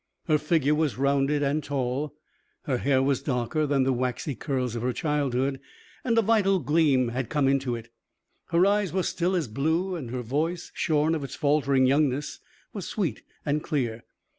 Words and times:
Her 0.25 0.39
figure 0.39 0.73
was 0.73 0.97
rounded 0.97 1.43
and 1.43 1.63
tall. 1.63 2.15
Her 2.63 2.79
hair 2.79 3.03
was 3.03 3.21
darker 3.21 3.67
than 3.67 3.83
the 3.83 3.93
waxy 3.93 4.33
curls 4.33 4.75
of 4.75 4.81
her 4.81 4.93
childhood, 4.93 5.59
and 6.03 6.17
a 6.17 6.23
vital 6.23 6.57
gleam 6.57 7.09
had 7.09 7.29
come 7.29 7.47
into 7.47 7.75
it. 7.75 7.91
Her 8.47 8.65
eyes 8.65 8.91
were 8.91 9.03
still 9.03 9.35
as 9.35 9.47
blue 9.47 9.95
and 9.95 10.09
her 10.09 10.23
voice, 10.23 10.71
shorn 10.73 11.13
of 11.13 11.23
its 11.23 11.35
faltering 11.35 11.85
youngness, 11.85 12.39
was 12.73 12.87
sweet 12.87 13.21
and 13.45 13.61
clear. 13.61 14.03